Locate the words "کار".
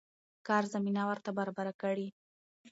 0.47-0.63